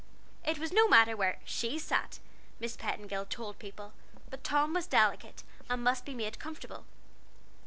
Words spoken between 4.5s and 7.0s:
was delicate, and must be made comfortable.